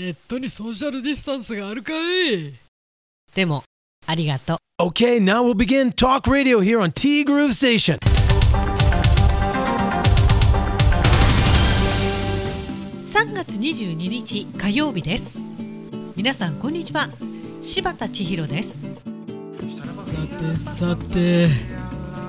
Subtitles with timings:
[0.00, 2.54] ネットにソーシャルディスタンスがあるかい？
[3.34, 3.62] でも
[4.06, 4.56] ありがとう。
[4.82, 7.98] Okay, now we'll begin Talk Radio here on T Groove Station.
[13.02, 15.38] 3月22日火曜日です。
[16.16, 17.10] 皆さんこんにちは。
[17.60, 18.88] 柴田千尋です。
[19.68, 19.76] さ
[20.26, 21.50] てさて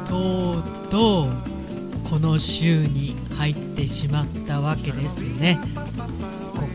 [0.10, 5.58] とうとうこの週に入ってしまったわけですね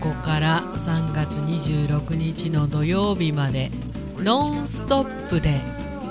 [0.07, 3.73] ここから3月26日の土曜日まで
[4.19, 5.61] ノンストップで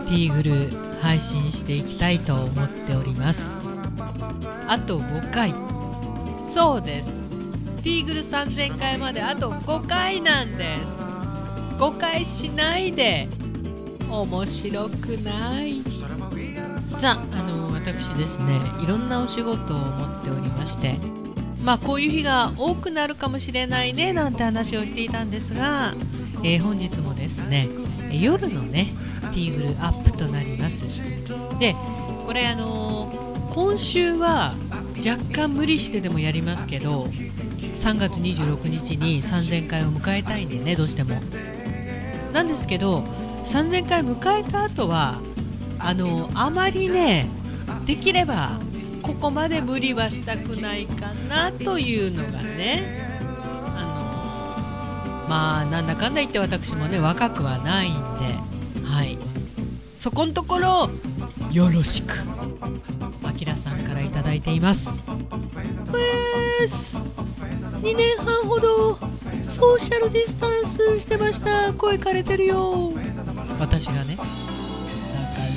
[0.09, 3.57] ティーグルー配信していきたいと思っております。
[4.67, 5.55] あと5回。
[6.45, 7.29] そうです。
[7.83, 11.01] ティーグル3000回まであと5回なんです。
[11.79, 13.29] 5回しないで。
[14.11, 15.81] 面白くない。
[16.89, 20.95] さああの私ですねいろんなお仕事を持っておりまして
[21.65, 25.93] まあこういう日が多くなるかもしれないねなんて話をしていたんですが、
[26.43, 27.67] えー本日もですね
[28.11, 28.93] 夜のね
[29.33, 30.83] ティーグルアップとなります。
[31.59, 31.75] で
[32.25, 33.25] これあのー
[33.55, 34.53] 今週は
[34.97, 41.15] 若干無理してでもやりますけど3月26日に3000回を迎えたいんでねどうしても。
[42.33, 42.99] なんですけど
[43.45, 45.19] 3000回迎えた後は
[45.79, 47.27] あのあまりね
[47.85, 48.59] できれば
[49.05, 53.05] ここまで無理はしたくないかなというのがね。
[53.77, 57.99] あのまあなんだかんだ言って私もね若くはないんで。
[58.83, 59.19] はい。
[59.95, 60.89] そこんところ
[61.51, 62.15] よろしく。
[63.23, 65.05] あきらさんからいただいています。
[66.59, 68.97] です2年半ほど
[69.43, 71.73] ソーシャルディスタンスしてました。
[71.73, 72.91] 声枯れてるよ。
[73.59, 74.27] 私がねだか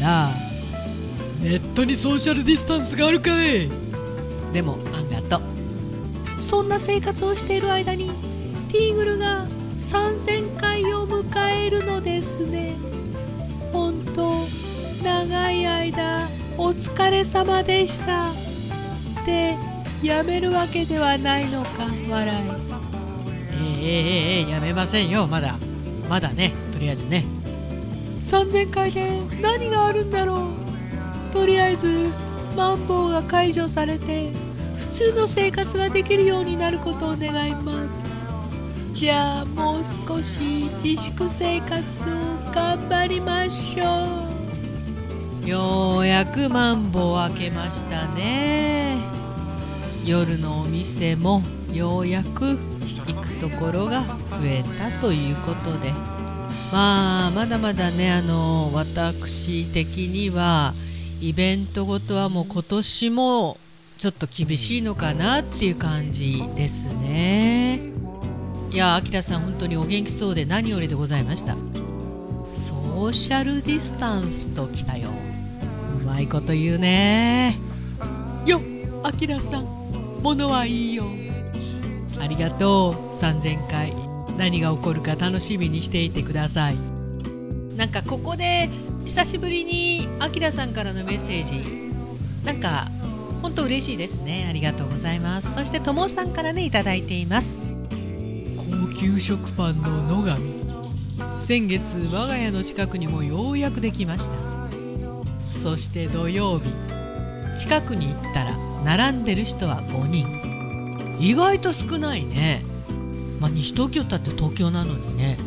[0.02, 0.47] ら
[1.48, 3.70] ネットにソーシャルディスタンスがあるかい？
[4.52, 8.10] でもあんがとうそんな生活をしている間に
[8.70, 9.46] ティーグルが
[9.80, 12.76] 3000回を迎えるのですね。
[13.72, 14.44] 本当
[15.02, 18.34] 長い間お疲れ様でした。
[19.24, 19.56] で
[20.02, 22.38] やめるわけではないのか笑い。
[23.54, 23.96] えええ
[24.36, 25.26] えええやめませんよ。
[25.26, 25.56] まだ
[26.10, 27.24] まだねとりあえずね。
[28.18, 30.57] 3000回で何があるんだろう？
[31.32, 32.10] とりあえず
[32.56, 34.32] マンボウが解除されて
[34.76, 38.08] 普通の生活ができるようになることを願います。
[38.94, 40.40] じゃあもう少し
[40.82, 42.06] 自粛生活を
[42.52, 44.26] 頑張りましょ
[45.44, 45.48] う。
[45.48, 48.96] ようやくマンボウ開けましたね。
[50.04, 52.58] 夜のお店もようやく
[53.06, 54.06] 行くところが増
[54.44, 55.92] えたということで。
[56.72, 60.74] まあまだまだねあの私的には
[61.20, 63.58] イベントごとはもう今年も
[63.98, 67.80] ちょっと厳しいのかなっていう感じですね。
[68.70, 71.54] いやあきらさん本当にお元気そうで何よりでございました。
[72.54, 75.10] ソーシャルディスタンスときたよ。
[76.00, 77.58] うまいこと言うね。
[78.46, 78.60] よ
[79.02, 79.64] あきらさん。
[80.22, 81.04] ものはいいよ。
[82.20, 83.16] ありがとう。
[83.16, 83.92] 3000回。
[84.36, 86.76] 何が起こるか楽しみにしていてください。
[87.76, 88.68] なんかここで
[89.08, 91.64] 久しぶりにあきらさんからのメッセージ。
[92.44, 92.88] なんか
[93.40, 94.46] 本当嬉しいですね。
[94.46, 95.54] ありがとうございます。
[95.54, 97.62] そしてともさんからねいただいています。
[97.90, 101.38] 高級食パンの野上。
[101.38, 104.36] 先月我が家の近くにもようやくできました。
[105.50, 106.68] そして土曜日。
[107.58, 111.16] 近くに行ったら並んでる人は5人。
[111.18, 112.62] 意外と少ないね。
[113.40, 115.38] まあ西東京だって東京なのにね。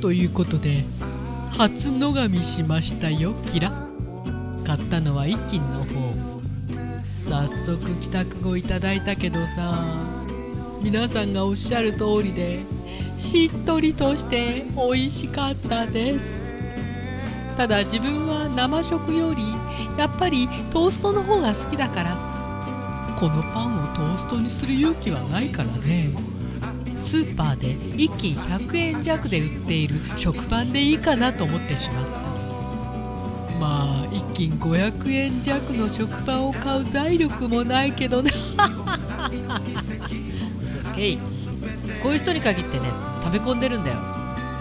[0.00, 0.86] ということで
[1.52, 3.70] 初野上しましたよキラ。
[4.64, 6.14] 買ったのは一斤の方。
[7.16, 9.84] 早速帰宅後いただいたけどさ
[10.80, 12.60] 皆さんがおっしゃる通りで
[13.18, 16.44] しっとりとして美味しかったです。
[17.56, 19.42] ただ自分は生食より
[19.98, 23.16] やっぱりトーストの方が好きだからさ。
[23.18, 26.10] このパンをトーストにする勇気はないからね。
[27.00, 32.10] スーパーで1斤100円弱で売っている食パンでいいかなと思ってしまった。
[33.58, 38.30] まあ1斤500円弱の食パンを買う財力もないけどね。
[40.62, 41.18] 嘘つけい。
[42.02, 42.84] こういう人に限ってね
[43.24, 43.96] 食べ込んでるんだよ。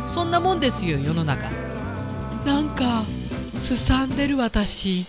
[0.07, 1.49] そんなもんですよ世の中。
[2.45, 3.03] なんか
[3.55, 5.05] すさんでる私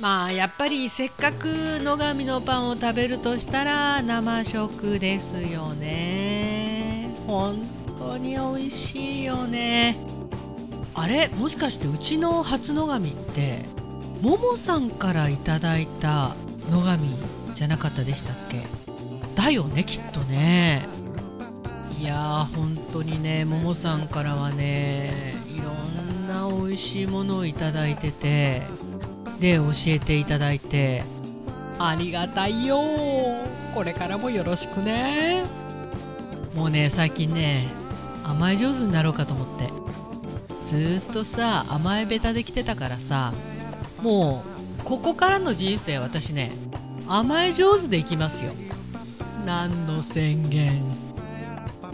[0.00, 1.46] まあやっぱりせっかく
[1.80, 7.14] 野上のパンを食べるとしたら生食ですよね。
[7.26, 7.62] 本
[7.98, 9.96] 当に美味しいよね。
[10.94, 13.64] あれもしかしてうちの初野上って
[14.20, 16.34] ももさんからいただいた
[16.70, 16.98] 野上
[17.54, 18.62] じゃなかったでしたっけ？
[19.36, 20.82] だよねきっとね。
[22.00, 28.62] いやー本当にねももさんからはねいろんな美味しいものをいただいてて
[29.40, 31.04] で教えていただいて。
[31.78, 32.78] ありがたいよ。
[33.74, 35.44] これからもよろしくね。
[36.54, 37.66] もうね最近ね
[38.22, 39.68] 甘え上手になろうかと思って。
[40.62, 43.34] ずーっとさ甘えベタできてたからさ
[44.02, 44.42] も
[44.80, 46.52] うここからの人生私ね
[47.06, 48.52] 甘え上手でいきますよ。
[49.44, 50.80] 何の宣言。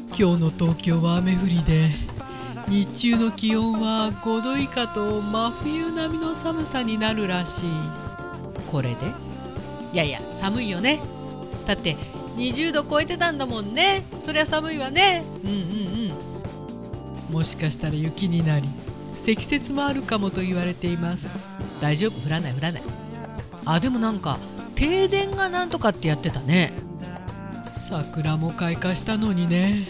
[0.09, 1.91] 今日の東京は雨降りで
[2.69, 7.65] 日中の気温は5度以下と真冬並みの寒さになるらしい。
[8.71, 8.97] これで？
[9.93, 11.01] いやいや寒いよね。
[11.67, 11.97] だって
[12.37, 14.05] 20度超えてたんだもんね。
[14.21, 15.25] そりゃ寒いわね。
[15.45, 15.57] うんうん
[17.29, 17.35] うん。
[17.35, 18.69] もしかしたら雪になり
[19.15, 21.37] 積雪もあるかもと言われています。
[21.81, 22.27] 大丈夫？
[22.27, 22.83] 降らない降らない。
[23.67, 24.39] あでもなんか
[24.77, 26.73] 停電がなんとかってやってたね。
[27.75, 29.89] 桜も開花したのにね。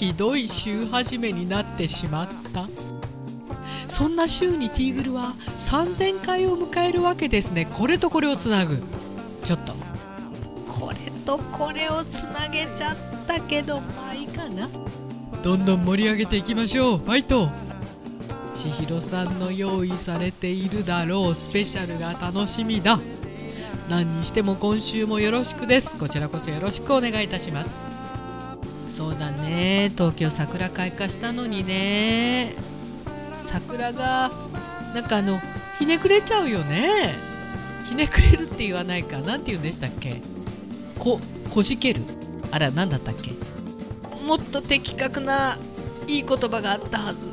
[0.00, 2.66] ひどい週始めになってしまった。
[3.90, 7.66] そんな週にティーグルは3000回を迎えるわけですね。
[7.66, 8.82] これとこれをつなぐ。
[9.44, 9.74] ちょっと。
[10.66, 14.70] これとこれをつなげちゃったけどまあいいかな。
[15.44, 16.96] どんどん盛り上げていきましょう。
[16.96, 17.50] ファイト。
[18.54, 21.34] 千尋さんの用意されているだろう。
[21.34, 22.98] スペシャルが楽しみだ。
[23.90, 25.98] 何にしても今週もよろしくです。
[25.98, 28.00] こちらこそよろしくお願いいたします。
[28.88, 29.90] そうだねね。
[29.96, 32.54] 東京桜開花したのにね。
[33.38, 34.30] 桜が
[34.94, 35.40] なんかあの
[35.78, 37.14] ひねくれちゃうよね。
[37.88, 39.18] ひねくれるって言わないか。
[39.18, 40.20] なんて言うんでしたっけ。
[40.98, 41.20] こ
[41.52, 42.02] こじける。
[42.52, 43.32] あら何だったっけ。
[44.24, 45.58] もっと的確な
[46.06, 47.30] いい言葉があったはず。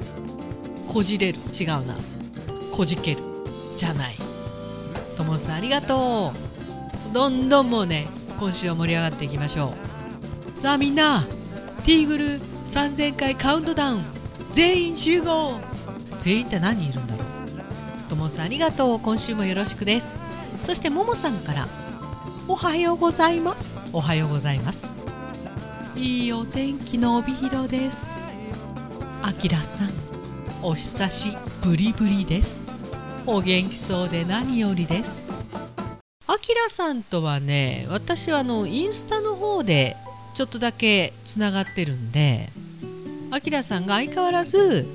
[0.87, 1.37] こじれる。
[1.53, 1.95] 違うな。
[2.71, 3.21] こじける。
[3.75, 4.15] じゃない。
[5.15, 6.33] ともさんありがと
[7.11, 7.13] う。
[7.13, 8.07] どんどんもうね
[8.39, 9.73] 今週は盛り上がっていきましょ
[10.55, 10.59] う。
[10.59, 11.25] さあみんな。
[11.88, 12.25] ティーグル
[12.66, 14.04] 3000回カウントダウン。
[14.51, 15.57] 全員集合。
[16.19, 18.10] 全員って何人いるんだろう。
[18.10, 19.00] ともさんありがとう。
[19.00, 20.22] 今週もよろしくです。
[20.60, 21.66] そしてももさんから。
[22.50, 23.86] おはようございます。
[23.94, 24.98] おはようございます。
[25.95, 28.12] いいお天気の帯広です。
[29.22, 29.89] あきらさん。
[30.63, 32.60] お久しぶりぶりです。
[33.25, 35.31] お元気そうで何よりです。
[36.28, 39.95] あきらさんとはね私はあのインスタの方で
[40.38, 42.50] ちょっとだけつながってるんで
[43.31, 44.86] あきらさんが相変わらず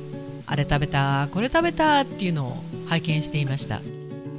[0.47, 2.57] あれ食べたこれ食べたっていうのを
[2.87, 3.81] 拝見していました。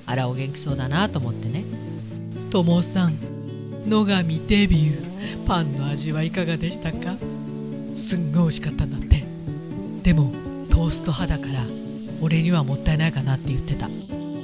[0.06, 1.66] あらお元気そうだなと思ってね。
[2.52, 3.16] ともさん
[3.86, 5.46] 野上デビュー。
[5.46, 7.18] パンの味はいかがでしたか？
[7.94, 9.26] すんごい美味しかったんだって。
[10.04, 10.32] でも
[10.70, 11.66] トースト派だから
[12.22, 13.88] 俺にはもったいないかなって言ってた。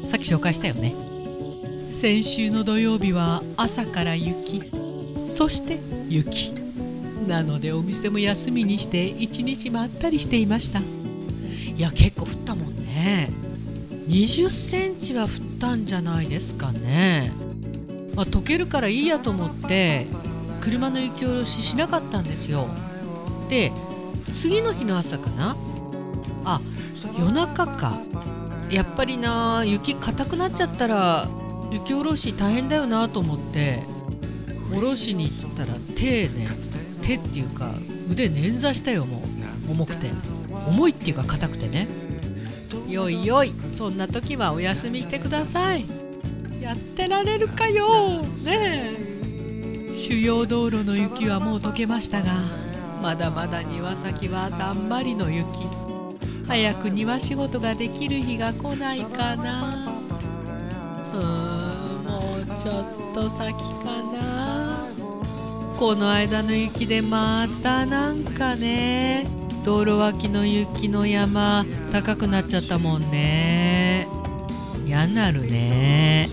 [0.05, 0.93] さっき紹介したよね。
[1.89, 4.69] 先週の土曜日は朝から雪
[5.29, 5.79] そして
[6.09, 6.53] 雪。
[7.27, 10.79] なのでお店も休みにして一日まったりしていました。
[10.79, 13.29] いや結構降ったもんね。
[14.07, 15.29] 20センチは降っ
[15.59, 17.31] たんじゃないですかね、
[18.15, 20.07] まあ、溶けるからいいやと思って
[20.61, 22.67] 車の雪下ろししなかったんですよ。
[23.49, 23.71] で
[24.33, 25.55] 次の日の朝かな。
[26.43, 26.61] あ
[27.17, 27.99] 夜中か。
[28.71, 31.27] やっぱりな雪硬くなっちゃったら
[31.71, 33.98] 雪下ろし大変だよなと思って。
[34.71, 36.47] 下ろしに行ったら手ね
[37.01, 37.73] 手っていうか
[38.09, 39.71] 腕捻挫したよもう。
[39.71, 40.09] 重くて。
[40.67, 41.87] 重いっていうか硬くてね。
[42.87, 43.53] よいよい。
[43.71, 45.85] そんな時はお休みしてください。
[46.61, 48.23] やってられるかよ。
[48.43, 49.93] ねえ。
[49.93, 52.31] 主要道路の雪はもう溶けましたが
[53.01, 55.45] まだまだ庭先はだんまりの雪。
[56.47, 59.87] 早く庭仕事ができる日が来ないかな。
[61.13, 64.58] うーんもうちょっと先かな。
[65.79, 69.25] この間の雪でまたなんかね
[69.63, 74.05] 道路脇の雪の山高くなっちゃったもんね。
[74.85, 76.27] 嫌なるね。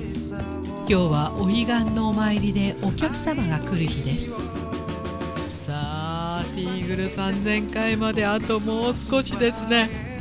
[0.81, 5.67] 今日はお彼岸のお参りでお客様が来る日です。
[5.67, 10.19] さあティーグル3000回まであともう少しですね。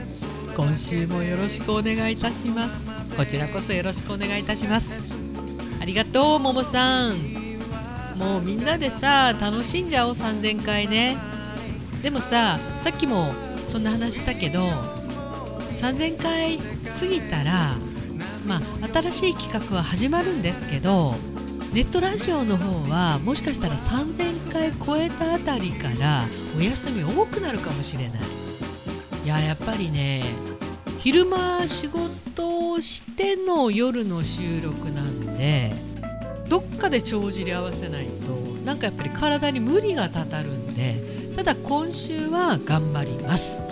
[0.55, 2.91] 今週もよろしくお願いいたします。
[3.17, 4.99] こちらこそよろしくお願いいたします。
[5.81, 7.44] ありがとうももさん。
[8.17, 11.17] もうみんなでさ楽しんじゃおう3000回ね。
[12.01, 13.33] でもささっきも
[13.67, 14.59] そんな話したけど
[15.71, 17.75] 3000回過ぎたら
[18.45, 21.15] まあ新しい企画は始まるんですけど
[21.73, 26.23] ネットラジオの方はもしかしたら3000回超えたあたりから
[26.57, 28.21] お休み多くなるかもしれない。
[29.25, 30.23] いややっぱりね
[30.99, 35.73] 昼間仕事をしての夜の収録なんで
[36.49, 38.11] どっかで帳尻合わせないと
[38.65, 40.95] なんかやっぱり体に無理がたたるんで
[41.35, 43.63] ただ今週は頑張ります。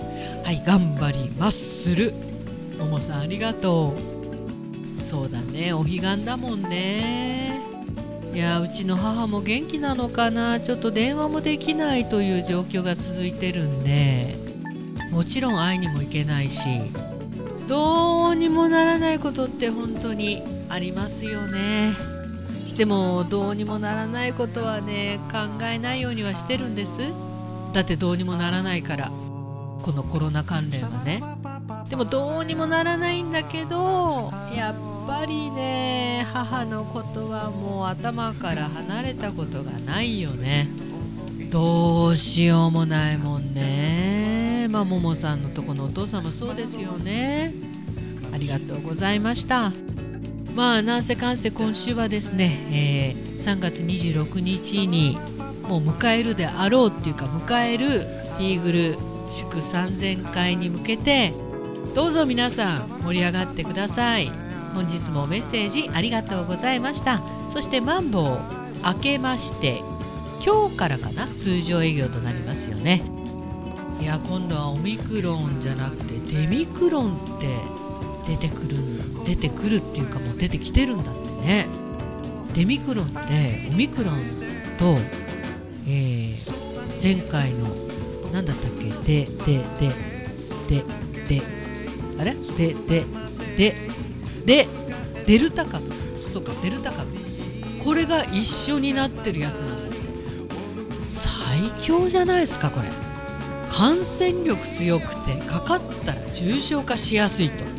[0.43, 2.13] はい頑張りますする。
[2.77, 3.95] ももさんありがと
[4.97, 5.01] う。
[5.01, 7.61] そうだねお彼岸だもんね。
[8.33, 10.59] いやうちの母も元気なのかな。
[10.59, 14.35] ちょっと電話もできないという状況が続いてるんで
[15.11, 16.67] もちろん会いにも行けないし
[17.67, 22.12] どうにもならないことって本当にありますよね。
[22.75, 26.99] でもどうにもならないことはね考えないようにはしてるんです。
[27.73, 29.11] だってどうにもならないから。
[29.83, 31.21] このコロナ関連はね。
[31.89, 34.75] でもどうにもならないんだけどやっ
[35.05, 40.69] ぱりね母のことはもう頭から離れたことがないよね。
[41.51, 44.67] どうしようもないもんね。
[44.69, 47.53] まあももさんのとこのお父さんもそうですよね。
[48.33, 49.73] ありがとうございました。
[50.55, 55.17] まあなんせかんせ今週はですね、えー、3月26日に
[55.67, 58.05] もう迎えるであろうっていうか迎える
[58.39, 58.97] イーグル
[59.29, 61.33] 祝3000回に向けて
[61.95, 64.29] どうぞ皆さん盛り上がってください。
[64.73, 67.21] 本日もメッセージありがとうございました。
[67.47, 68.39] そしてマンボウ
[68.83, 69.81] 明けまして
[70.43, 73.03] 今日からかな通常営業となりますよね。
[74.01, 77.47] いや今度はオミクロンじゃなくてデミクロンって
[78.27, 78.92] 出てくるんだ。
[79.25, 81.67] 出てくるっていうかもう出てきてるんだってね。
[82.53, 84.15] デミクロンってオミクロン
[84.77, 84.97] と、
[85.87, 87.67] えー、前回の
[88.31, 88.89] 何だったっけ？
[89.07, 90.83] ででで
[91.27, 91.41] でで
[92.19, 92.35] あれ？
[92.35, 93.05] でで
[93.57, 93.75] で
[94.45, 94.67] で
[95.25, 95.91] デルタ株。
[96.17, 97.11] そうかデルタ株。
[97.83, 99.95] これが一緒になってるやつなんだ。
[101.03, 102.87] 最強じゃないですかこれ。
[103.69, 107.72] 感染力強くてかかったら重症化しやすいと。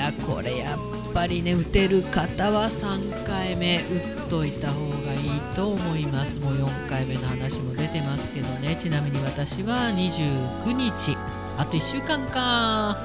[0.00, 6.38] やこれやっぱりね打てる方は3回目打っといた方がいいと思います。
[6.38, 8.76] もう4回目の話も出てますけどね。
[8.76, 11.16] ちなみに私は29日。
[11.58, 12.96] あと1週間か。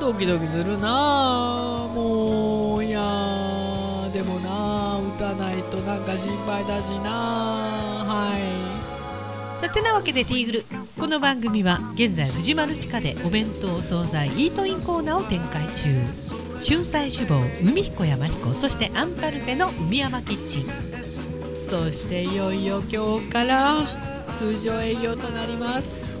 [0.00, 1.88] ドキドキするな。
[1.94, 3.00] もういや
[4.12, 7.10] でもな打たないとなんか心配だしな
[8.06, 8.59] はい。
[9.60, 10.64] さてなわけでティーグル
[10.98, 16.02] この番組は現在藤丸地下でお弁当惣菜イートインコーナーを展開中。
[16.66, 20.66] 春菜志望海彦山彦そしてアンパルフェの海山キッチン。
[21.60, 23.86] そしていよいよ今日から
[24.38, 26.14] 通常営業となります。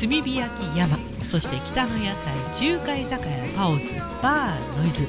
[0.00, 3.92] 炭火焼き山そして北の屋台中華居酒屋パオズ
[4.22, 5.02] バーノイズ。
[5.02, 5.06] い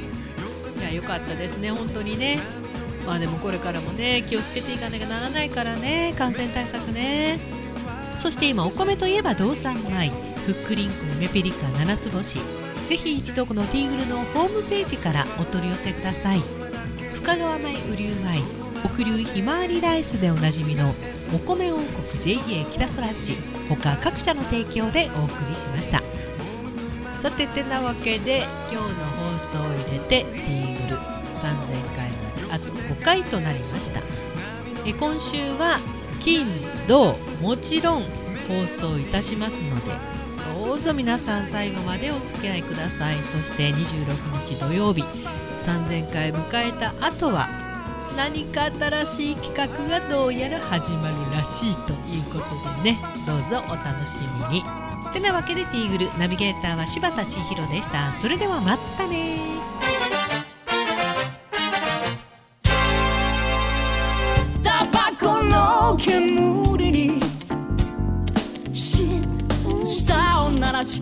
[0.81, 2.39] や良かったですね本当にね。
[3.05, 7.58] まあでもこれからもね気をつけていかなきゃならないからね感染対策ね。
[8.19, 10.09] そして今お米といえば道産米
[10.45, 12.39] フックリンクメペリカ七つ星。
[12.85, 16.41] ぜひ一度このティーグルのホームページからお取り寄せください。
[17.13, 18.41] 深川米雨竜米
[18.81, 20.93] 北流ひまわりライスでおなじみの
[21.33, 23.37] お米王国 JA 北そらっち
[23.69, 26.01] 他各社の提供でお送りしました。
[27.17, 30.97] さててなわけで今日の放送を入れてティーグル
[31.35, 34.01] 3000回まであと5回となりました。
[34.85, 35.79] え今週は
[36.19, 36.45] 金
[36.87, 38.03] 土もちろん
[38.47, 39.91] 放送いたしますので
[40.65, 43.15] どうぞ皆さん最後までお付き合いください。
[43.17, 45.03] そして26日土曜日
[45.59, 47.47] 3000回迎えた後は
[48.17, 52.99] 何か新しい企画がどうやら始まるらしいということでね。
[53.25, 54.13] どうぞお楽し
[54.49, 54.63] みに。
[55.13, 58.11] てなわけでティーグルナビゲーターは柴田千尋でした。
[58.11, 59.37] それではまたね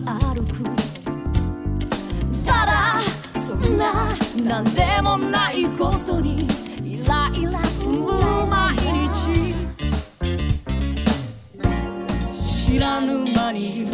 [0.04, 0.64] 街歩く
[2.44, 3.00] ただ
[3.38, 6.46] そんな何でもないことに
[6.84, 7.98] イライラする
[8.48, 8.76] 毎
[9.08, 9.54] 日
[12.32, 13.86] 知らぬ間に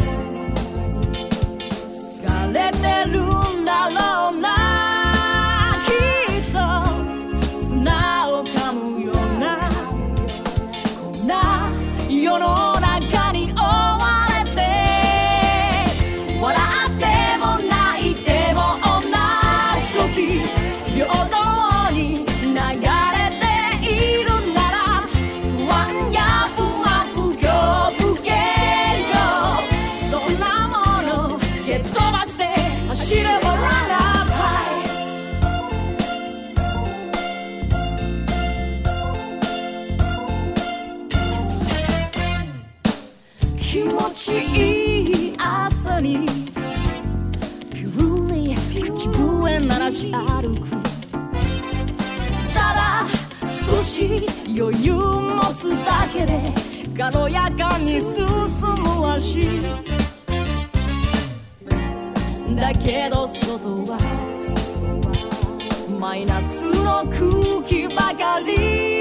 [1.93, 3.44] 疲れてる
[50.11, 50.69] 歩く
[52.53, 53.05] ただ
[53.69, 54.25] 少し
[54.57, 56.51] 余裕持つだけで
[56.97, 58.25] 軽やかに進
[58.77, 59.61] む足
[62.55, 63.97] だけど外は
[65.99, 68.94] マイナスの空気ばかり。